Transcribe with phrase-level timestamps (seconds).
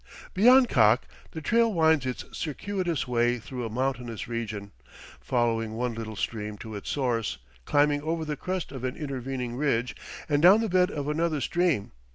[0.33, 4.71] Beyond Kakh the trail winds its circuitous way through a mountainous region,
[5.19, 9.95] following one little stream to its source, climbing over the crest of an intervening ridge
[10.27, 11.91] and down the bed of another stream.